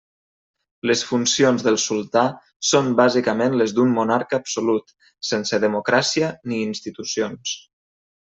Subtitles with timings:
[0.91, 2.23] Les funcions del sultà
[2.69, 4.91] són bàsicament les d'un monarca absolut,
[5.33, 7.55] sense democràcia ni institucions.